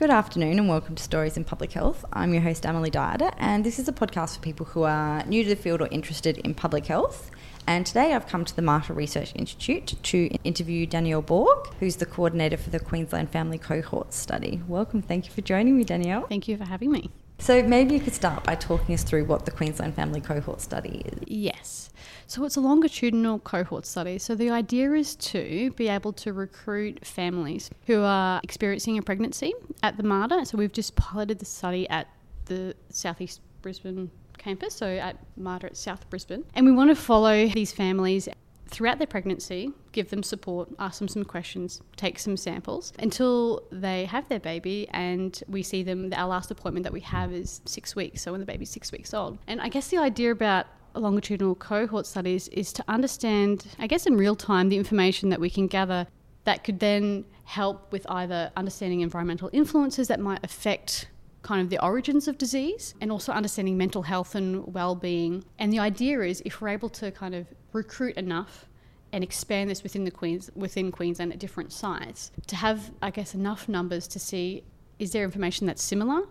[0.00, 2.06] Good afternoon and welcome to Stories in Public Health.
[2.10, 5.42] I'm your host, Emily Dyer, and this is a podcast for people who are new
[5.42, 7.30] to the field or interested in public health.
[7.66, 12.06] And today I've come to the Mater Research Institute to interview Danielle Borg, who's the
[12.06, 14.62] coordinator for the Queensland Family Cohort Study.
[14.66, 15.02] Welcome.
[15.02, 16.26] Thank you for joining me, Danielle.
[16.28, 17.10] Thank you for having me.
[17.40, 21.02] So maybe you could start by talking us through what the Queensland Family Cohort Study
[21.06, 21.18] is.
[21.26, 21.90] Yes.
[22.26, 24.18] So it's a longitudinal cohort study.
[24.18, 29.52] So the idea is to be able to recruit families who are experiencing a pregnancy
[29.82, 30.44] at the Mater.
[30.44, 32.08] So we've just piloted the study at
[32.44, 36.44] the Southeast Brisbane campus, so at Mater at South Brisbane.
[36.54, 38.28] And we want to follow these families
[38.70, 44.04] throughout their pregnancy, give them support, ask them some questions, take some samples until they
[44.06, 46.12] have their baby and we see them.
[46.14, 49.12] Our last appointment that we have is six weeks, so when the baby's six weeks
[49.12, 49.38] old.
[49.46, 54.16] And I guess the idea about longitudinal cohort studies is to understand, I guess in
[54.16, 56.06] real time, the information that we can gather
[56.44, 61.08] that could then help with either understanding environmental influences that might affect
[61.42, 65.44] kind of the origins of disease and also understanding mental health and well-being.
[65.58, 68.66] And the idea is if we're able to kind of recruit enough
[69.12, 73.34] and expand this within the Queens within Queensland at different sites to have I guess
[73.34, 74.64] enough numbers to see
[74.98, 76.22] is there information that's similar?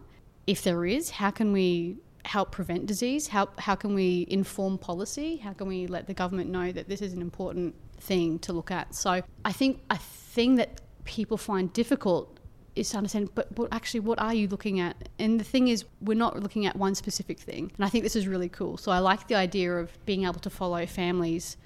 [0.46, 3.28] If there is, how can we help prevent disease?
[3.28, 5.38] How how can we inform policy?
[5.38, 8.72] How can we let the government know that this is an important thing to look
[8.72, 8.96] at?
[8.96, 12.40] So I think a thing that people find difficult
[12.76, 15.10] is to understand, but, but actually, what are you looking at?
[15.18, 17.72] And the thing is, we're not looking at one specific thing.
[17.76, 18.78] And I think this is really cool.
[18.78, 21.58] So I like the idea of being able to follow families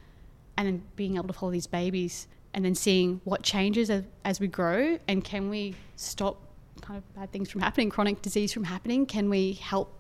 [0.58, 4.40] and then being able to follow these babies and then seeing what changes as, as
[4.40, 6.38] we grow and can we stop
[6.82, 9.06] kind of bad things from happening, chronic disease from happening?
[9.06, 9.98] Can we help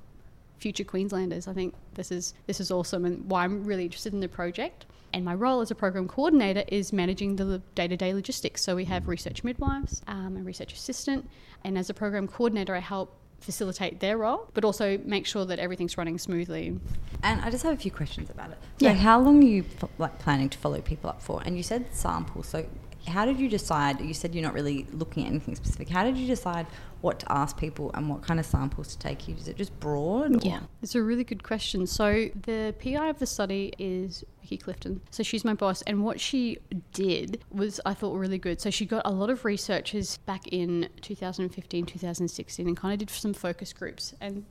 [0.57, 1.47] future Queenslanders?
[1.47, 4.85] I think this is this is awesome and why I'm really interested in the project.
[5.13, 8.63] And my role as a program coordinator is managing the day to day logistics.
[8.63, 11.29] So we have research midwives, um, a research assistant,
[11.63, 15.59] and as a program coordinator, I help facilitate their role, but also make sure that
[15.59, 16.79] everything's running smoothly.
[17.21, 18.57] And I just have a few questions about it.
[18.79, 18.93] So, yeah.
[18.93, 19.65] how long are you
[19.97, 21.41] like planning to follow people up for?
[21.45, 22.43] And you said sample.
[22.43, 22.65] So,
[23.07, 23.99] how did you decide?
[24.01, 25.89] You said you're not really looking at anything specific.
[25.89, 26.67] How did you decide
[27.01, 29.27] what to ask people and what kind of samples to take?
[29.27, 30.43] Is it just broad?
[30.43, 31.85] Yeah, it's a really good question.
[31.85, 35.01] So the PI of the study is Vicky Clifton.
[35.11, 36.59] So she's my boss, and what she
[36.93, 38.61] did was I thought really good.
[38.61, 43.09] So she got a lot of researchers back in 2015, 2016, and kind of did
[43.09, 44.45] some focus groups and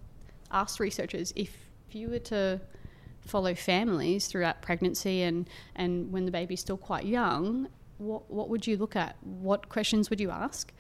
[0.51, 1.57] asked researchers if,
[1.89, 2.61] if you were to
[3.21, 7.69] follow families throughout pregnancy and, and when the baby's still quite young,
[7.99, 9.17] what, what would you look at?
[9.23, 10.73] What questions would you ask?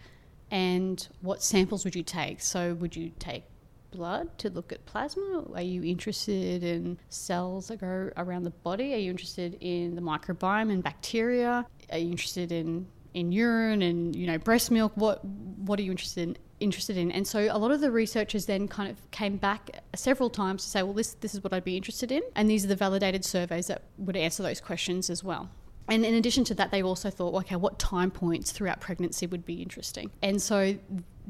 [0.51, 2.41] And what samples would you take?
[2.43, 3.45] So, would you take
[3.93, 5.45] blood to look at plasma?
[5.55, 8.95] Are you interested in cells that go around the body?
[8.95, 11.65] Are you interested in the microbiome and bacteria?
[11.91, 14.93] Are you interested in, in urine and you know breast milk?
[14.97, 16.37] What what are you interested in?
[16.61, 20.31] interested in and so a lot of the researchers then kind of came back several
[20.31, 22.69] times to say well this this is what I'd be interested in and these are
[22.69, 25.51] the validated surveys that would answer those questions as well
[25.93, 29.45] and in addition to that, they also thought, okay, what time points throughout pregnancy would
[29.45, 30.11] be interesting?
[30.23, 30.79] And so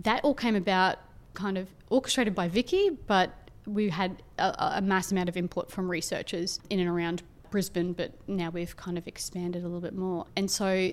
[0.02, 1.00] that all came about
[1.34, 3.32] kind of orchestrated by Vicky, but
[3.66, 8.12] we had a, a mass amount of input from researchers in and around Brisbane, but
[8.28, 10.26] now we've kind of expanded a little bit more.
[10.36, 10.92] And so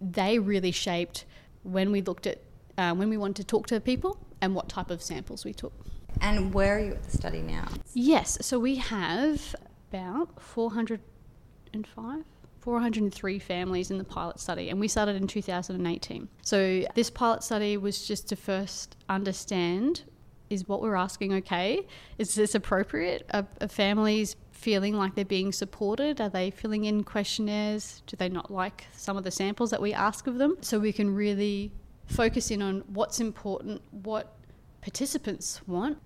[0.00, 1.24] they really shaped
[1.62, 2.40] when we looked at
[2.76, 5.72] uh, when we wanted to talk to people and what type of samples we took.
[6.20, 7.68] And where are you at the study now?
[7.92, 9.54] Yes, so we have
[9.92, 12.24] about 405
[12.64, 16.26] 403 families in the pilot study, and we started in 2018.
[16.40, 20.04] So, this pilot study was just to first understand
[20.48, 21.86] is what we're asking okay?
[22.16, 23.26] Is this appropriate?
[23.34, 26.22] Are, are, families feeling like they're being supported?
[26.22, 28.02] Are they filling in questionnaires?
[28.06, 30.56] Do they not like some of the samples that we ask of them?
[30.62, 31.70] So, we can really
[32.06, 34.38] focus in on what's important, what
[34.80, 35.98] participants want,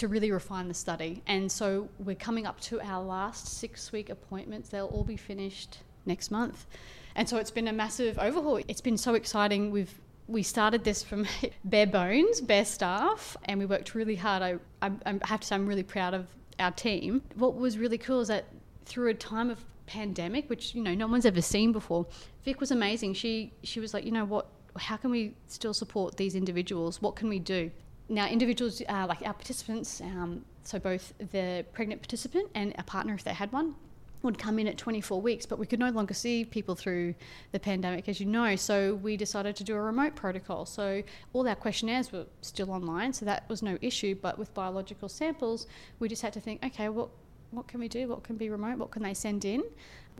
[0.00, 1.22] to really refine the study.
[1.26, 4.70] And so we're coming up to our last six week appointments.
[4.70, 6.66] They'll all be finished next month.
[7.14, 8.60] And so it's been a massive overhaul.
[8.66, 9.70] It's been so exciting.
[9.70, 9.92] We've
[10.26, 11.26] we started this from
[11.64, 14.42] bare bones, bare staff, and we worked really hard.
[14.42, 17.22] I, I, I have to say, I'm really proud of our team.
[17.34, 18.46] What was really cool is that
[18.86, 22.06] through a time of pandemic, which you know no one's ever seen before,
[22.44, 23.12] Vic was amazing.
[23.14, 24.46] She she was like, you know what?
[24.78, 27.02] How can we still support these individuals?
[27.02, 27.70] What can we do?
[28.10, 33.14] Now, individuals uh, like our participants, um, so both the pregnant participant and a partner
[33.14, 33.76] if they had one,
[34.22, 37.14] would come in at 24 weeks, but we could no longer see people through
[37.52, 38.56] the pandemic, as you know.
[38.56, 40.66] So we decided to do a remote protocol.
[40.66, 41.02] So
[41.32, 44.14] all our questionnaires were still online, so that was no issue.
[44.14, 45.66] But with biological samples,
[46.00, 47.10] we just had to think, okay, well,
[47.50, 48.08] what can we do?
[48.08, 48.78] What can be remote?
[48.78, 49.62] What can they send in?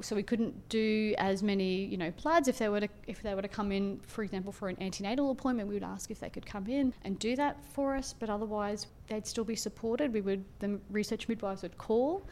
[0.03, 3.35] So we couldn't do as many, you know, bloods if they were to if they
[3.35, 5.69] were to come in, for example, for an antenatal appointment.
[5.69, 8.87] We would ask if they could come in and do that for us, but otherwise
[9.09, 10.13] they'd still be supported.
[10.13, 12.27] We would the research midwives would call,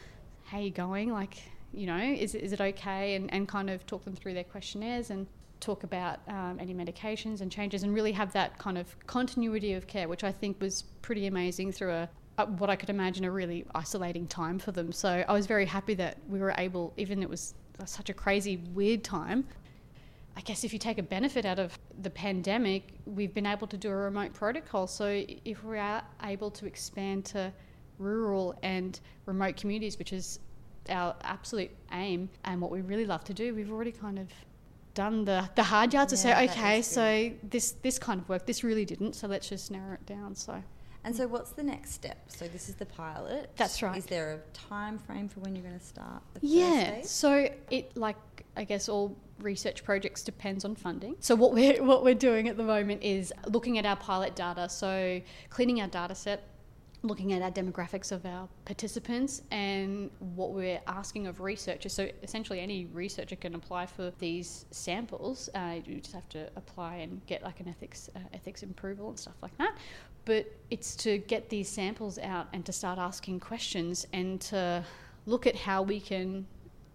[0.45, 1.13] "How you going?
[1.13, 1.43] Like,
[1.73, 5.11] you know, is is it okay?" and and kind of talk them through their questionnaires
[5.11, 5.27] and
[5.61, 9.87] talk about um, any medications and changes and really have that kind of continuity of
[9.87, 12.09] care, which I think was pretty amazing through a,
[12.39, 14.93] Uh, what I could imagine a really isolating time for them.
[14.93, 17.55] So I was very happy that we were able, even it was
[17.85, 19.45] such a crazy, weird time.
[20.37, 23.77] I guess if you take a benefit out of the pandemic, we've been able to
[23.77, 24.87] do a remote protocol.
[24.87, 27.53] So if we are able to expand to
[27.99, 30.39] rural and remote communities, which is
[30.89, 34.29] our absolute aim and what we really love to do, we've already kind of
[34.95, 38.47] done the, the hard yards Yeah, to say, okay, so this this kind of worked.
[38.47, 39.15] This really didn't.
[39.15, 40.37] So let's just narrow it down.
[40.37, 40.63] So
[41.05, 42.19] And so, what's the next step?
[42.29, 43.51] So, this is the pilot.
[43.57, 43.97] That's right.
[43.97, 46.23] Is there a time frame for when you're going to start?
[46.41, 47.03] Yeah.
[47.03, 48.17] So it like
[48.57, 51.17] I guess all research projects depends on funding.
[51.21, 54.69] So what we're what we're doing at the moment is looking at our pilot data.
[54.69, 56.49] So cleaning our data set.
[57.03, 61.93] Looking at our demographics of our participants and what we're asking of researchers.
[61.93, 65.49] So, essentially, any researcher can apply for these samples.
[65.55, 69.17] Uh, you just have to apply and get like an ethics uh, ethics approval and
[69.17, 69.77] stuff like that.
[70.25, 74.85] But it's to get these samples out and to start asking questions and to
[75.27, 76.47] look at how we can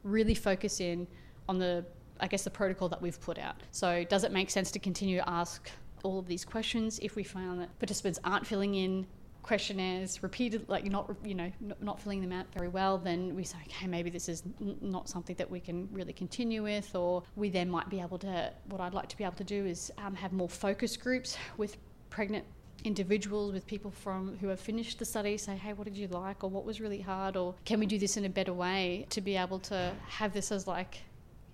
[0.04, 1.08] really focus in
[1.48, 1.86] on the
[2.20, 3.56] I guess the protocol that we've put out.
[3.72, 5.70] So does it make sense to continue to ask
[6.04, 9.06] all of these questions if we found that participants aren't filling in
[9.42, 13.58] questionnaires repeated like not you know not filling them out very well then we say
[13.68, 17.50] okay maybe this is n- not something that we can really continue with or we
[17.50, 20.16] then might be able to what i'd like to be able to do is um,
[20.16, 21.76] have more focus groups with
[22.10, 22.46] pregnant
[22.84, 26.44] individuals with people from who have finished the study say hey what did you like
[26.44, 29.22] or what was really hard or can we do this in a better way to
[29.22, 31.00] be able to have this as like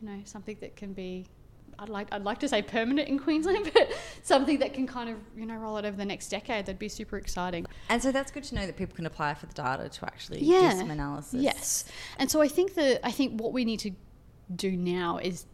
[0.02, 1.26] you know something that can be
[1.82, 3.90] I'd like I'd like to say permanent in Queensland, but
[4.22, 6.66] something that can kind of you know roll out over the next decade.
[6.66, 7.66] That'd be super exciting.
[7.88, 10.40] And so, that's good to know that people can apply for the data to actually
[10.40, 11.42] do some analysis.
[11.42, 11.86] Yes,
[12.18, 13.92] and so I think that I think what we need to
[14.54, 15.46] do now is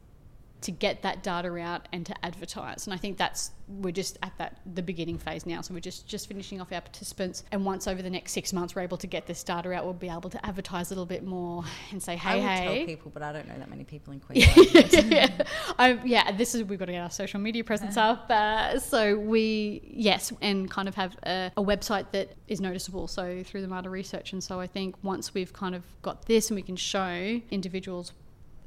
[0.66, 2.88] to get that data out and to advertise.
[2.88, 5.62] And I think that's we're just at that the beginning phase now.
[5.62, 8.74] So we're just just finishing off our participants, and once over the next six months
[8.76, 11.24] we're able to get this data out, we'll be able to advertise a little bit
[11.24, 12.78] more and say, I hey, would hey.
[12.78, 15.12] tell people, but I don't know that many people in Queensland.
[15.12, 15.44] yeah,
[15.80, 16.32] I, yeah.
[16.32, 18.26] This is we've got to get our social media presence up.
[18.30, 23.08] Uh, so we yes, and kind of have a, a website that is noticeable.
[23.08, 26.50] So through the Mater research, and so I think once we've kind of got this
[26.50, 28.14] and we can show individuals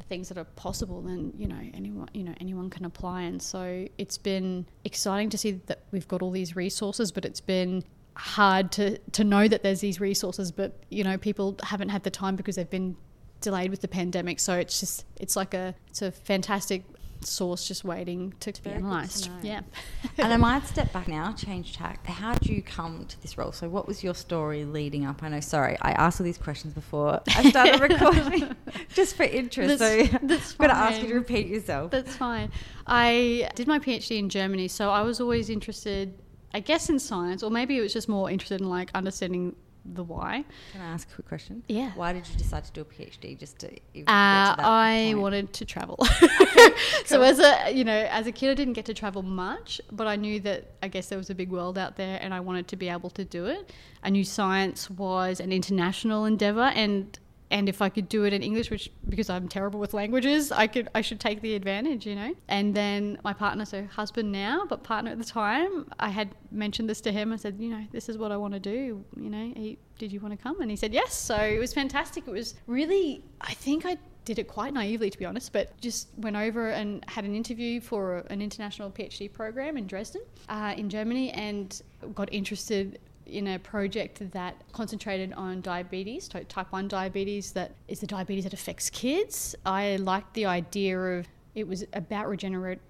[0.08, 3.22] things that are possible, then you know anyone you know anyone can apply.
[3.22, 7.40] And so it's been exciting to see that we've got all these resources, but it's
[7.40, 7.84] been
[8.14, 12.10] hard to to know that there's these resources, but you know people haven't had the
[12.10, 12.96] time because they've been
[13.40, 14.40] delayed with the pandemic.
[14.40, 16.84] So it's just it's like a it's a fantastic
[17.24, 19.30] source just waiting to, be very analysed.
[19.42, 19.60] Yeah.
[20.18, 22.04] and I might step back now, change tack.
[22.06, 23.52] How did you come to this role?
[23.52, 25.22] So, what was your story leading up?
[25.22, 28.54] I know, sorry, I asked all these questions before I started recording,
[28.94, 29.78] just for interest.
[29.78, 31.90] That's- so, that's I'm going to ask you to repeat yourself.
[31.90, 32.50] That's fine.
[32.86, 36.14] I did my PhD in Germany, so I was always interested,
[36.54, 39.56] I guess, in science, or maybe it was just more interested in like understanding
[39.94, 40.44] the why.
[40.72, 41.62] Can I ask a quick question?
[41.68, 41.92] Yeah.
[41.94, 43.38] Why did you decide to do a PhD?
[43.38, 45.18] Just to, if- get to Uh, that I point?
[45.20, 45.98] wanted to travel.
[47.04, 50.06] so as a you know as a kid, I didn't get to travel much, but
[50.06, 52.68] I knew that I guess there was a big world out there, and I wanted
[52.68, 53.72] to be able to do it.
[54.02, 57.18] I knew science was an international endeavor, and
[57.50, 60.66] and if I could do it in English, which because I'm terrible with languages, I
[60.66, 62.34] could I should take the advantage, you know.
[62.48, 66.88] And then my partner, so husband now, but partner at the time, I had mentioned
[66.90, 67.32] this to him.
[67.32, 69.04] I said, you know, this is what I want to do.
[69.16, 70.60] You know, he, did you want to come?
[70.60, 71.14] And he said yes.
[71.14, 72.28] So it was fantastic.
[72.28, 76.08] It was really, I think I did it quite naively to be honest, but just
[76.18, 80.90] went over and had an interview for an international PhD program in Dresden, uh, in
[80.90, 81.80] Germany, and
[82.14, 82.98] got interested
[83.28, 88.52] in a project that concentrated on diabetes, type 1 diabetes, that is the diabetes that
[88.52, 89.54] affects kids.
[89.64, 92.80] I liked the idea of it was about regenerate,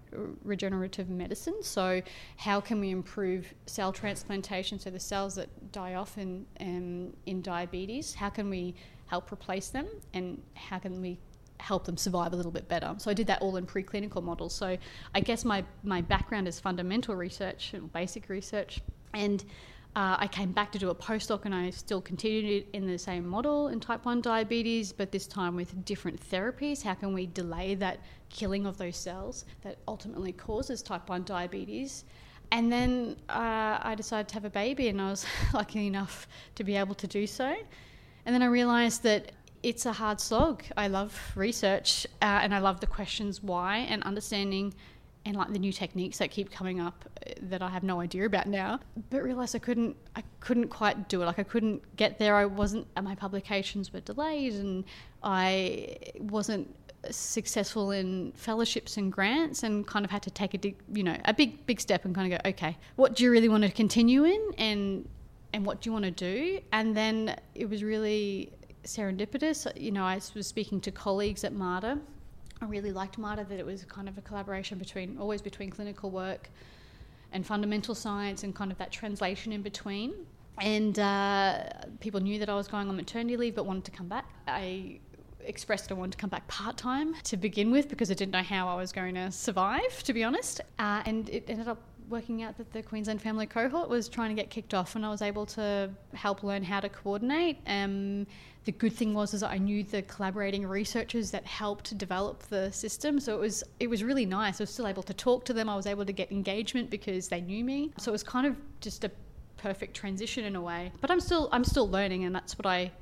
[0.45, 1.63] regenerative medicine.
[1.63, 2.03] So,
[2.37, 4.79] how can we improve cell transplantation?
[4.79, 8.75] So, the cells that die off in, um, in diabetes, how can we
[9.07, 9.87] help replace them?
[10.13, 11.19] And how can we
[11.61, 12.95] help them survive a little bit better.
[12.99, 14.55] So I did that all in preclinical models.
[14.55, 14.77] So
[15.15, 18.81] I guess my, my background is fundamental research and basic research.
[19.15, 19.45] And
[19.97, 23.27] uh, I came back to do a postdoc and I still continued in the same
[23.27, 26.83] model in type 1 diabetes, but this time with different therapies.
[26.83, 32.05] How can we delay that killing of those cells that ultimately causes type 1 diabetes?
[32.53, 36.65] And then uh, I decided to have a baby, and I was lucky enough to
[36.65, 37.55] be able to do so.
[38.25, 40.63] And then I realized that it's a hard slog.
[40.77, 44.75] I love research uh, and I love the questions why and understanding
[45.29, 48.25] and like the new techniques that keep coming up uh, that I have no idea
[48.25, 48.81] about now.
[49.11, 51.27] But realized I couldn't I couldn't quite do it.
[51.27, 52.35] Like I couldn't get there.
[52.35, 54.85] I wasn't my publications were delayed and
[55.23, 56.75] I wasn't
[57.11, 61.35] successful in fellowships and grants and kind of had to take a you know a
[61.35, 64.25] big big step and kind of go okay what do you really want to continue
[64.25, 65.09] in and
[65.53, 70.03] and what do you want to do and then it was really serendipitous you know
[70.03, 71.99] I was speaking to colleagues at Mater
[72.61, 76.11] I really liked Mater that it was kind of a collaboration between always between clinical
[76.11, 76.51] work
[77.33, 80.15] and fundamental science and kind of that translation in between
[80.61, 81.65] and uh,
[82.01, 84.99] people knew that I was going on maternity leave but wanted to come back I
[85.49, 88.43] expressed I wanted to come back part time to begin with because I didn't know
[88.43, 90.61] how I was going to survive, to be honest.
[90.79, 94.35] Uh, and it ended up working out that the Queensland Family Cohort was trying to
[94.35, 97.59] get kicked off, and I was able to help learn how to coordinate.
[97.67, 98.27] Um,
[98.65, 103.19] the good thing was is I knew the collaborating researchers that helped develop the system,
[103.21, 104.61] so it was it was really nice.
[104.61, 105.69] I was still able to talk to them.
[105.69, 107.93] I was able to get engagement because they knew me.
[107.99, 109.11] So it was kind of just a
[109.57, 110.93] perfect transition in a way.
[111.01, 112.93] But I'm still I'm still learning, and that's what I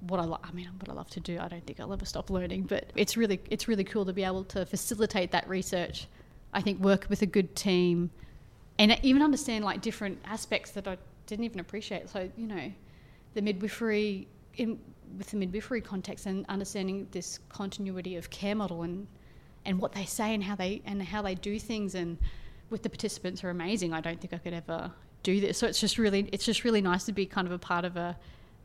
[0.00, 1.38] what I lo- I mean what I love to do.
[1.40, 4.24] I don't think I'll ever stop learning, but it's really it's really cool to be
[4.24, 6.08] able to facilitate that research.
[6.52, 8.10] I think work with a good team,
[8.78, 12.08] and even understand like different aspects that I didn't even appreciate.
[12.08, 12.72] So you know,
[13.34, 14.78] the midwifery in
[15.18, 19.06] with the midwifery context and understanding this continuity of care model and
[19.64, 22.18] and what they say and how they and how they do things and
[22.70, 23.92] with the participants are amazing.
[23.92, 24.92] I don't think I could ever
[25.22, 25.58] do this.
[25.58, 27.96] So it's just really it's just really nice to be kind of a part of
[27.96, 28.16] a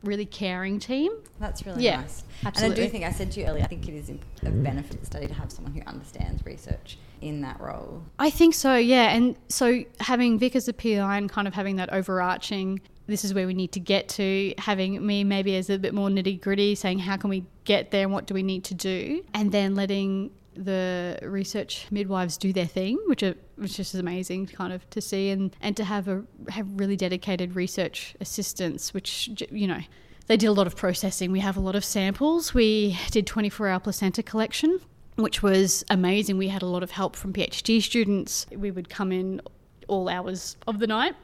[0.02, 1.12] really caring team.
[1.38, 2.24] That's really Yeah, nice.
[2.44, 2.64] absolutely.
[2.64, 4.94] And I do think I said to you earlier, I think it is a benefit
[4.94, 8.02] of the study to have someone who understands research in that role.
[8.18, 9.14] I think so, yeah.
[9.14, 13.32] And so having Vic as a PI and kind of having that overarching, this is
[13.32, 16.74] where we need to get to, having me maybe as a bit more nitty gritty,
[16.74, 19.74] saying how can we get there and what do we need to do, and then
[19.74, 25.00] letting the research midwives do their thing, which are which is amazing kind of to
[25.00, 29.80] see, and and to have a have really dedicated research assistants, which you know.
[30.28, 31.32] They did a lot of processing.
[31.32, 32.54] We have a lot of samples.
[32.54, 34.80] We did 24 hour placenta collection,
[35.16, 36.38] which was amazing.
[36.38, 38.46] We had a lot of help from PhD students.
[38.54, 39.40] We would come in
[39.88, 41.14] all hours of the night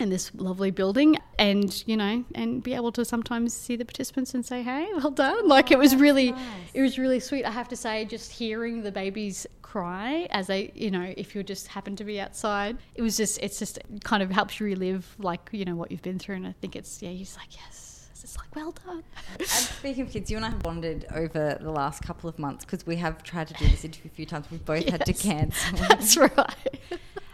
[0.00, 4.32] in this lovely building and you know and be able to sometimes see the participants
[4.34, 6.34] and say hey well done like it was oh, really
[6.72, 10.72] it was really sweet i have to say just hearing the babies cry as they
[10.74, 14.02] you know if you just happen to be outside it was just it's just it
[14.02, 16.74] kind of helps you relive like you know what you've been through and i think
[16.74, 19.02] it's yeah you're like yes it's like well done
[19.38, 22.64] And speaking of kids, you and I have bonded over the last couple of months
[22.64, 24.50] because we have tried to do this interview a few times.
[24.50, 25.78] We've both had to cancel.
[25.88, 26.32] that's right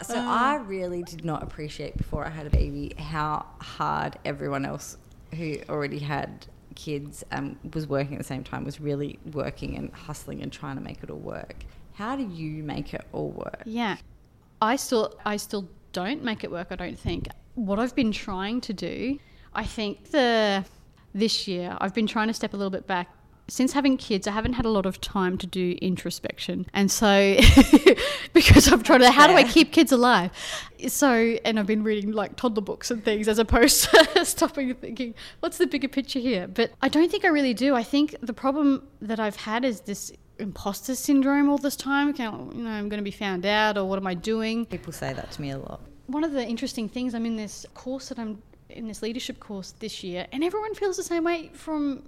[0.02, 4.98] So I really did not appreciate before I had a baby how hard everyone else
[5.34, 9.92] who already had kids and was working at the same time was really working and
[9.92, 11.64] hustling and trying to make it all work.
[11.94, 13.62] How do you make it all work?
[13.64, 13.96] Yeah.
[14.60, 17.28] I still I still don't make it work, I don't think.
[17.54, 19.18] What I've been trying to do,
[19.54, 20.64] I think the
[21.18, 23.08] this year I've been trying to step a little bit back.
[23.48, 26.66] Since having kids, I haven't had a lot of time to do introspection.
[26.74, 27.36] And so
[28.32, 30.32] because I'm trying to how do I keep kids alive?
[30.88, 31.12] So
[31.44, 35.14] and I've been reading like toddler books and things as opposed to stopping and thinking,
[35.40, 36.48] what's the bigger picture here?
[36.48, 37.74] But I don't think I really do.
[37.76, 42.10] I think the problem that I've had is this imposter syndrome all this time.
[42.10, 44.66] Okay, you know, I'm going to be found out, or what am I doing?
[44.66, 45.80] People say that to me a lot.
[46.06, 49.72] One of the interesting things, I'm in this course that I'm in this leadership course
[49.78, 52.02] this year, and everyone feels the same way from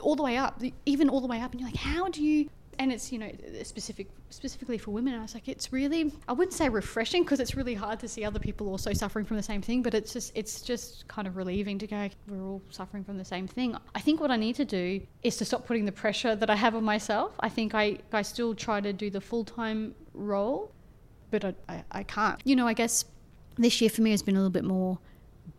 [0.00, 2.48] all the way up, even all the way up, and you're like, how do you?
[2.76, 3.30] And it's you know
[3.62, 5.14] specific specifically for women.
[5.14, 8.24] I was like, it's really I wouldn't say refreshing because it's really hard to see
[8.24, 9.80] other people also suffering from the same thing.
[9.80, 12.08] But it's just it's just kind of relieving to go.
[12.26, 13.76] We're all suffering from the same thing.
[13.94, 16.56] I think what I need to do is to stop putting the pressure that I
[16.56, 17.34] have on myself.
[17.38, 20.72] I think I I still try to do the full time role,
[21.30, 22.40] but I, I I can't.
[22.44, 23.04] You know, I guess
[23.56, 24.98] this year for me has been a little bit more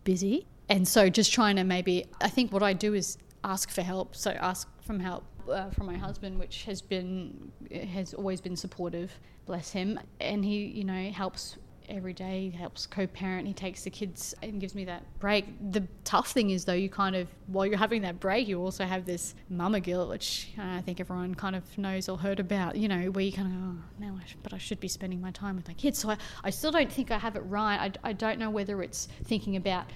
[0.04, 0.46] busy.
[0.68, 4.16] And so just trying to maybe, I think what I do is ask for help.
[4.16, 7.52] So ask from help uh, from my husband, which has been,
[7.92, 9.12] has always been supportive,
[9.46, 9.98] bless him.
[10.20, 11.56] And he, you know, helps
[11.88, 15.46] every day, he helps co parent, he takes the kids and gives me that break.
[15.72, 18.84] The tough thing is, though, you kind of, while you're having that break, you also
[18.84, 22.88] have this mama guilt, which I think everyone kind of knows or heard about, you
[22.88, 25.20] know, where you kind of go, oh, now I sh- but I should be spending
[25.20, 25.98] my time with my kids.
[25.98, 27.92] So I, I still don't think I have it right.
[28.04, 29.86] I, I don't know whether it's thinking about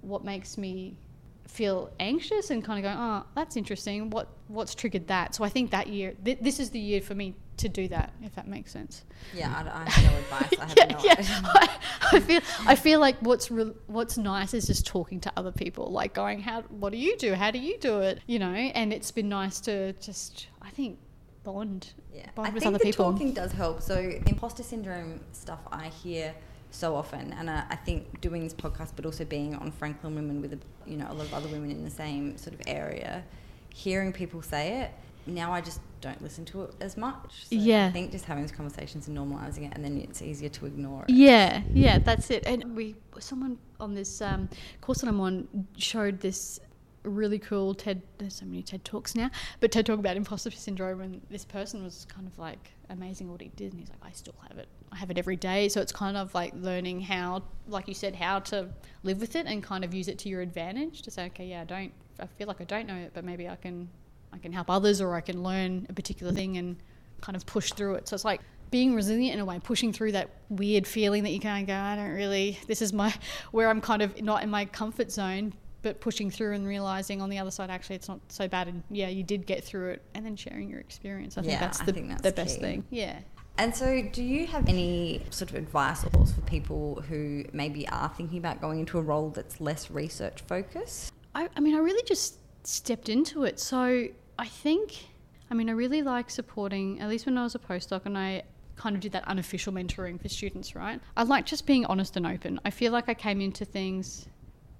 [0.00, 0.96] what makes me
[1.50, 4.10] feel anxious and kind of going, oh, that's interesting.
[4.10, 5.34] What what's triggered that?
[5.34, 8.12] So I think that year, th- this is the year for me to do that,
[8.22, 9.04] if that makes sense.
[9.34, 10.58] Yeah, I, I have no advice.
[10.60, 11.40] I have yeah, no yeah.
[11.44, 11.78] I,
[12.16, 15.90] I feel I feel like what's re- what's nice is just talking to other people,
[15.90, 16.62] like going, "How?
[16.62, 17.34] What do you do?
[17.34, 20.98] How do you do it?" You know, and it's been nice to just, I think,
[21.44, 23.12] bond, Yeah, bond I with think other the people.
[23.12, 23.82] talking does help.
[23.82, 23.94] So
[24.26, 26.34] imposter syndrome stuff I hear
[26.72, 30.40] so often, and I, I think doing this podcast, but also being on Franklin Women
[30.40, 33.24] with a, you know a lot of other women in the same sort of area,
[33.74, 34.90] hearing people say it.
[35.26, 37.44] Now I just don't listen to it as much.
[37.44, 37.86] So Yeah.
[37.86, 41.04] I think just having these conversations and normalizing it, and then it's easier to ignore
[41.04, 41.10] it.
[41.10, 42.46] Yeah, yeah, that's it.
[42.46, 44.48] And we, someone on this um,
[44.80, 45.46] course that I'm on
[45.76, 46.60] showed this
[47.02, 48.02] really cool TED.
[48.18, 51.82] There's so many TED talks now, but TED talk about imposter syndrome, and this person
[51.82, 54.68] was kind of like amazing what he did, and he's like, I still have it.
[54.92, 55.68] I have it every day.
[55.68, 58.68] So it's kind of like learning how, like you said, how to
[59.02, 61.62] live with it and kind of use it to your advantage to say, okay, yeah,
[61.62, 61.92] I don't.
[62.18, 63.88] I feel like I don't know it, but maybe I can,
[64.32, 66.76] I can help others, or I can learn a particular thing and
[67.20, 68.08] kind of push through it.
[68.08, 71.40] So it's like being resilient in a way, pushing through that weird feeling that you
[71.40, 73.12] kind of go, I don't really, this is my,
[73.50, 77.30] where I'm kind of not in my comfort zone, but pushing through and realizing on
[77.30, 78.68] the other side, actually, it's not so bad.
[78.68, 81.36] And yeah, you did get through it and then sharing your experience.
[81.36, 82.62] I think Yeah, that's I the, think that's the best key.
[82.62, 82.84] thing.
[82.90, 83.18] Yeah.
[83.58, 87.86] And so, do you have any sort of advice or thoughts for people who maybe
[87.88, 91.12] are thinking about going into a role that's less research focused?
[91.34, 93.58] I, I mean, I really just stepped into it.
[93.60, 95.08] So I think,
[95.50, 98.42] I mean, I really like supporting, at least when I was a postdoc and I
[98.76, 101.00] kind of did that unofficial mentoring for students, right?
[101.16, 102.60] I like just being honest and open.
[102.64, 104.26] I feel like I came into things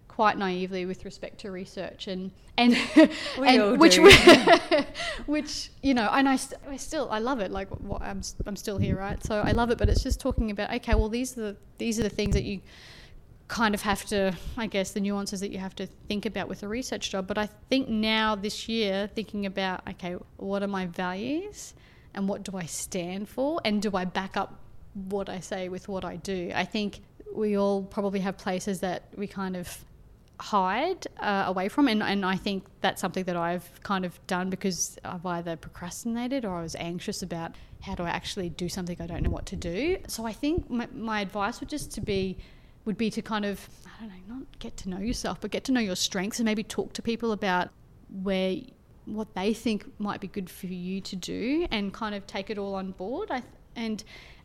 [0.09, 2.77] quite naively with respect to research and and,
[3.39, 4.05] and which do.
[5.27, 8.57] which you know and I, st- I still I love it like what, I'm I'm
[8.57, 11.39] still here right so I love it but it's just talking about okay well these
[11.39, 12.61] are the these are the things that you
[13.51, 16.63] kind of have to, I guess, the nuances that you have to think about with
[16.63, 17.27] a research job.
[17.27, 21.75] But I think now this year, thinking about, okay, what are my values
[22.15, 23.61] and what do I stand for?
[23.65, 24.61] And do I back up
[24.95, 26.53] what I say with what I do?
[26.55, 27.01] I think
[27.35, 29.85] we all probably have places that we kind of
[30.39, 34.49] hide uh, away from and, and I think that's something that I've kind of done
[34.49, 38.97] because I've either procrastinated or I was anxious about how do I actually do something
[39.01, 42.01] I don't know what to do so I think my, my advice would just to
[42.01, 42.39] be
[42.85, 45.65] would be to kind of I don't know not get to know yourself but get
[45.65, 47.69] to know your strengths and maybe talk to people about
[48.23, 48.57] where
[49.15, 52.59] what they think might be good for you to do and kind of take it
[52.59, 53.31] all on board.
[53.77, 54.03] And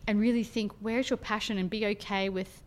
[0.07, 1.57] and really think where's your passion?
[1.57, 2.61] And be okay with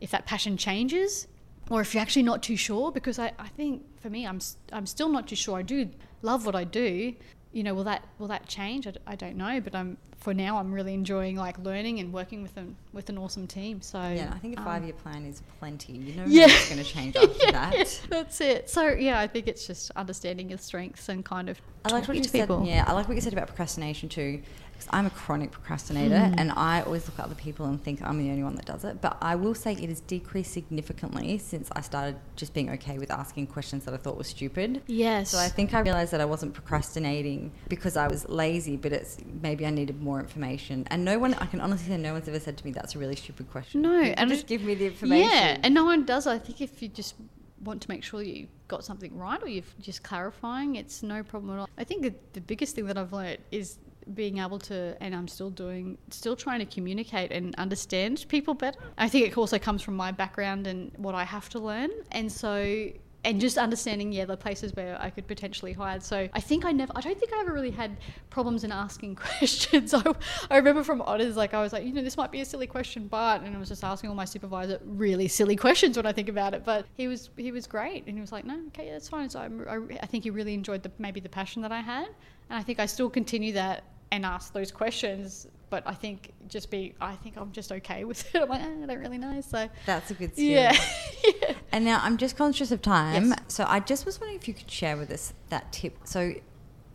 [0.00, 1.28] if that passion changes
[1.70, 4.40] or if you're actually not too sure because I, I think for me I'm,
[4.72, 5.58] I'm still not too sure.
[5.58, 5.90] I do
[6.22, 7.14] love what I do
[7.52, 10.72] you know will that will that change I don't know but I'm for now I'm
[10.72, 14.38] really enjoying like learning and working with an with an awesome team so Yeah, I
[14.38, 15.92] think a um, five year plan is plenty.
[15.94, 16.46] You know Yeah.
[16.48, 17.74] it's going to change after yeah, that.
[17.76, 21.60] yeah, that's it so yeah I think it's just understanding your strengths and kind of
[21.84, 22.40] I like what you to said.
[22.40, 24.40] people Yeah, I like what you said about procrastination too.
[24.82, 26.34] Because I'm a chronic procrastinator, Mm.
[26.38, 28.84] and I always look at other people and think I'm the only one that does
[28.84, 29.00] it.
[29.00, 33.10] But I will say it has decreased significantly since I started just being okay with
[33.10, 34.82] asking questions that I thought were stupid.
[34.88, 38.92] yes So I think I realized that I wasn't procrastinating because I was lazy, but
[38.92, 40.84] it's maybe I needed more information.
[40.90, 42.98] And no one, I can honestly say, no one's ever said to me that's a
[42.98, 43.82] really stupid question.
[43.82, 45.30] No, and just it- give me the information.
[45.30, 46.26] Yeah, and no one does.
[46.26, 47.14] I think if you just
[47.62, 51.52] want to make sure you got something right or you're just clarifying, it's no problem
[51.54, 51.68] at all.
[51.78, 53.78] I think the biggest thing that I've learned is
[54.14, 58.78] being able to, and I'm still doing, still trying to communicate and understand people better.
[58.98, 61.90] I think it also comes from my background and what I have to learn.
[62.10, 62.92] And so,
[63.24, 66.02] and just understanding, yeah, the places where I could potentially hide.
[66.02, 67.96] So I think I never, I don't think I ever really had
[68.30, 69.94] problems in asking questions.
[69.94, 70.02] I,
[70.50, 72.66] I remember from honors, like I was like, you know, this might be a silly
[72.66, 76.12] question, but, and I was just asking all my supervisor really silly questions when I
[76.12, 76.64] think about it.
[76.64, 78.06] But he was, he was great.
[78.06, 79.30] And he was like, no, okay, that's fine.
[79.30, 82.08] So I'm, I, I think he really enjoyed the, maybe the passion that I had.
[82.50, 85.48] And I think I still continue that and ask those questions.
[85.70, 88.42] But I think just be, I think I'm just okay with it.
[88.42, 89.40] I'm like, "Ah, I don't really know.
[89.40, 90.44] So That's a good skill.
[90.44, 90.76] yeah.
[91.24, 91.54] yeah.
[91.72, 93.30] And now I'm just conscious of time.
[93.30, 93.38] Yes.
[93.48, 95.96] So I just was wondering if you could share with us that tip.
[96.04, 96.34] So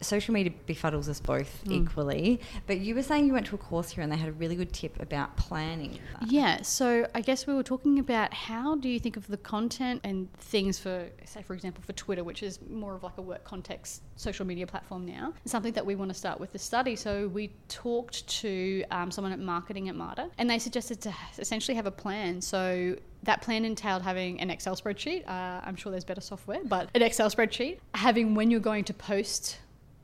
[0.01, 1.71] social media befuddles us both Mm.
[1.83, 4.33] equally, but you were saying you went to a course here and they had a
[4.33, 5.99] really good tip about planning.
[6.27, 10.01] Yeah, so I guess we were talking about how do you think of the content
[10.03, 13.43] and things for, say, for example, for Twitter, which is more of like a work
[13.43, 16.95] context social media platform now, something that we want to start with the study.
[16.95, 21.75] So we talked to um, someone at marketing at Mater, and they suggested to essentially
[21.75, 22.41] have a plan.
[22.41, 25.27] So that plan entailed having an Excel spreadsheet.
[25.27, 28.93] Uh, I'm sure there's better software, but an Excel spreadsheet, having when you're going to
[28.93, 29.57] post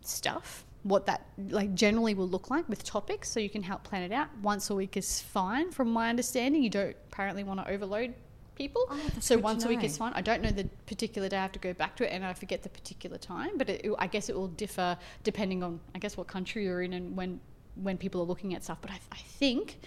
[0.08, 4.04] stuff what that like generally will look like with topics so you can help plan
[4.04, 4.28] it out.
[4.42, 6.62] Once a week is fine from my understanding.
[6.62, 8.14] You don't apparently want to overload
[8.56, 8.86] people.
[8.90, 10.12] Oh, so once a week is fine.
[10.14, 12.34] I don't know the particular day i have to go back to it and i
[12.34, 16.18] forget the particular time but it, i guess it will differ depending on i guess
[16.18, 17.40] what country you're in and when
[17.76, 18.80] when people are looking at stuff.
[18.82, 19.80] But I, I think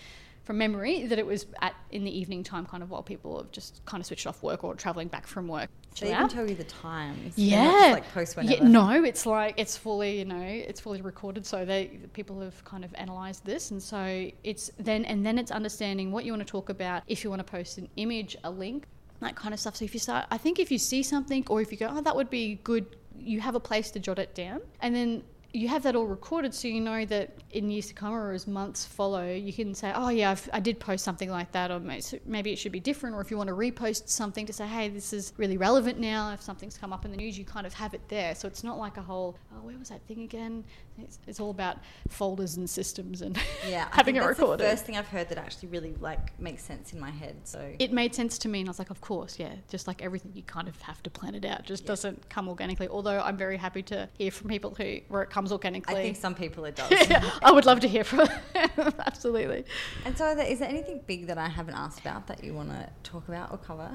[0.44, 3.50] from memory that it was at in the evening time, kind of while people have
[3.52, 5.70] just kind of switched off work or traveling back from work.
[6.00, 7.34] They even tell you the times.
[7.36, 7.64] Yeah.
[7.64, 8.62] Just, like post whenever.
[8.64, 11.46] Yeah, no, it's like it's fully, you know, it's fully recorded.
[11.46, 15.50] So they people have kind of analysed this, and so it's then and then it's
[15.50, 17.02] understanding what you want to talk about.
[17.06, 18.86] If you want to post an image, a link,
[19.20, 19.76] that kind of stuff.
[19.76, 22.00] So if you start, I think if you see something or if you go, oh,
[22.00, 25.22] that would be good, you have a place to jot it down, and then
[25.56, 28.46] you have that all recorded so you know that in years to come or as
[28.46, 31.80] months follow, you can say, oh, yeah, I've, i did post something like that, or
[32.26, 33.16] maybe it should be different.
[33.16, 36.32] Or if you want to repost something to say, hey, this is really relevant now,
[36.32, 38.34] if something's come up in the news, you kind of have it there.
[38.34, 40.64] So it's not like a whole, oh, where was that thing again?
[40.98, 43.38] It's, it's all about folders and systems and
[43.68, 44.64] yeah, having it recorded.
[44.64, 47.36] the first thing I've heard that actually really like makes sense in my head.
[47.44, 49.54] So it made sense to me, and I was like, of course, yeah.
[49.68, 51.60] Just like everything, you kind of have to plan it out.
[51.60, 51.88] It just yeah.
[51.88, 52.88] doesn't come organically.
[52.88, 55.94] Although I'm very happy to hear from people who where it comes organically.
[55.94, 56.90] I think some people it does.
[57.42, 58.94] I would love to hear from them.
[59.06, 59.64] Absolutely.
[60.04, 62.88] And so, is there anything big that I haven't asked about that you want to
[63.02, 63.90] talk about or cover?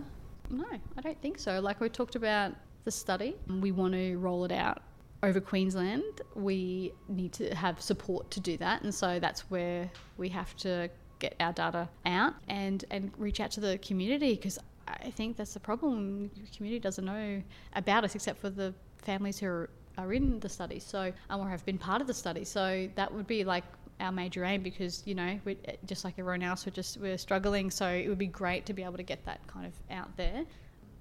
[0.49, 0.65] No,
[0.97, 1.59] I don't think so.
[1.59, 4.81] Like we talked about the study, we want to roll it out
[5.23, 8.81] over Queensland, we need to have support to do that.
[8.81, 13.51] And so that's where we have to get our data out and, and reach out
[13.51, 16.29] to the community because I think that's the problem.
[16.29, 17.41] The community doesn't know
[17.73, 19.69] about us except for the families who are,
[20.01, 22.43] are in the study, so um, or have been part of the study.
[22.43, 23.63] So that would be like
[23.99, 27.19] our major aim because you know we eh, just like everyone else we're just we're
[27.19, 30.17] struggling so it would be great to be able to get that kind of out
[30.17, 30.43] there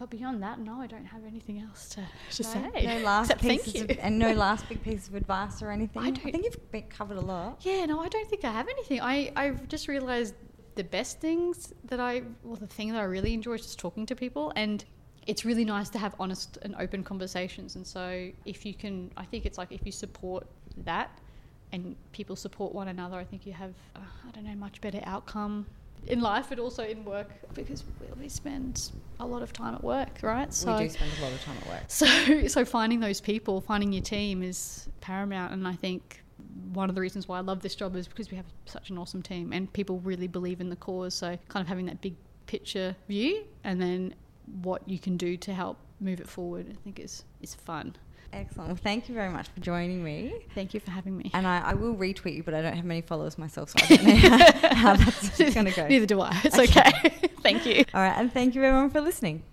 [0.01, 2.01] but beyond that, no, I don't have anything else to,
[2.37, 2.87] to no, say.
[2.87, 6.03] No last pieces of, and no last big piece of advice or anything.
[6.03, 7.61] I, I think you've been covered a lot.
[7.61, 9.03] Yeah, no, I don't think I have anything.
[9.03, 10.35] I I've just realised
[10.75, 14.07] the best things that I well the thing that I really enjoy is just talking
[14.07, 14.83] to people and
[15.31, 19.25] it's really nice to have honest and open conversations and so if you can I
[19.25, 20.47] think it's like if you support
[20.79, 21.11] that
[21.73, 25.01] and people support one another I think you have uh, I don't know much better
[25.05, 25.67] outcome
[26.07, 27.85] in life, but also in work because
[28.19, 30.53] we spend a lot of time at work, right?
[30.53, 31.83] So we do spend a lot of time at work.
[31.89, 36.23] So, so finding those people, finding your team is paramount, and I think
[36.73, 38.99] one of the reasons why I love this job is because we have such an
[38.99, 41.15] awesome team and people really believe in the cause.
[41.15, 42.15] So, kind of having that big
[42.47, 44.15] picture view, and then
[44.63, 47.97] what you can do to help move it forward, I think is is fun.
[48.33, 48.69] Excellent.
[48.69, 50.33] Well, thank you very much for joining me.
[50.55, 51.31] Thank you for having me.
[51.35, 53.97] And I, I will retweet you, but I don't have many followers myself, so I
[53.97, 55.89] don't know how, how that's going to go.
[55.89, 56.41] Neither do I.
[56.45, 56.93] It's okay.
[57.05, 57.29] okay.
[57.43, 57.85] thank you.
[57.93, 58.17] All right.
[58.17, 59.43] And thank you, everyone, for listening.